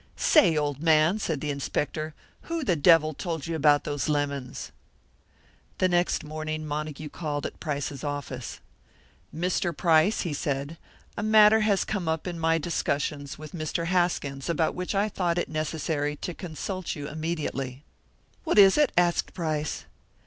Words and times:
'Say, 0.15 0.57
old 0.57 0.81
man,' 0.81 1.19
said 1.19 1.41
the 1.41 1.51
inspector, 1.51 2.15
'who 2.49 2.63
the 2.63 2.75
devil 2.75 3.13
told 3.13 3.45
you 3.45 3.55
about 3.55 3.83
those 3.83 4.09
lemons?'" 4.09 4.71
The 5.77 5.87
next 5.87 6.23
morning 6.23 6.65
Montague 6.65 7.09
called 7.09 7.45
at 7.45 7.59
Price's 7.59 8.03
office. 8.03 8.61
"Mr. 9.31 9.77
Price," 9.77 10.21
he 10.21 10.33
said, 10.33 10.79
"a 11.15 11.21
matter 11.21 11.59
has 11.59 11.85
come 11.85 12.07
up 12.07 12.25
in 12.25 12.39
my 12.39 12.57
discussions 12.57 13.37
with 13.37 13.51
Mr. 13.51 13.85
Haskins 13.85 14.49
about 14.49 14.73
which 14.73 14.95
I 14.95 15.07
thought 15.07 15.37
it 15.37 15.49
necessary 15.49 16.15
to 16.15 16.33
consult 16.33 16.95
you 16.95 17.07
immediately." 17.07 17.83
"What 18.43 18.57
is 18.57 18.79
it?" 18.79 18.91
asked 18.97 19.35
Price. 19.35 19.85